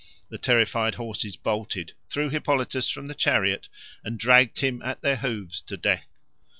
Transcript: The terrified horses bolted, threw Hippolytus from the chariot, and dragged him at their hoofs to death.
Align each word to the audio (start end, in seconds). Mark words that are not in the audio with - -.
The 0.29 0.39
terrified 0.39 0.95
horses 0.95 1.35
bolted, 1.35 1.91
threw 2.09 2.29
Hippolytus 2.31 2.89
from 2.89 3.05
the 3.05 3.13
chariot, 3.13 3.69
and 4.03 4.17
dragged 4.17 4.61
him 4.61 4.81
at 4.81 5.01
their 5.01 5.17
hoofs 5.17 5.61
to 5.61 5.77
death. 5.77 6.07